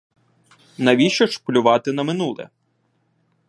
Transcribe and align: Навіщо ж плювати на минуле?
Навіщо 0.77 1.27
ж 1.27 1.41
плювати 1.45 1.91
на 1.93 2.03
минуле? 2.03 2.49